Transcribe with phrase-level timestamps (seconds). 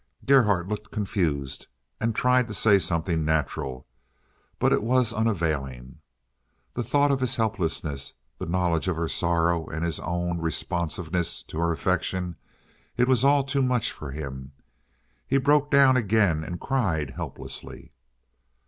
[0.25, 1.67] Gerhardt looked confused
[1.99, 3.85] and tried to say something natural,
[4.57, 5.99] but it was unavailing.
[6.73, 11.43] The thought of his helplessness, the knowledge of her sorrow and of his own responsiveness
[11.43, 14.53] to her affection—it was all too much for him;
[15.27, 17.91] he broke down again and cried helplessly.